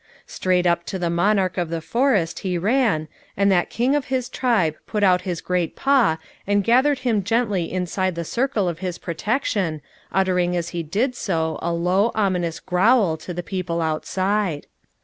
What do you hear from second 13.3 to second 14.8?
the people outside.